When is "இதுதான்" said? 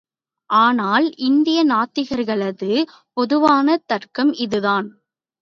4.39-4.89